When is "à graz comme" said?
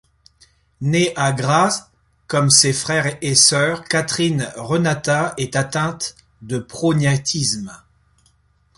1.15-2.49